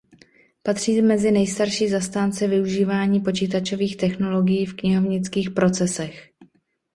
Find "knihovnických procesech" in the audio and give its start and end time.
4.75-6.29